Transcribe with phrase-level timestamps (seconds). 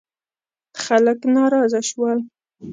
[0.83, 2.19] خلک ناراضه شول.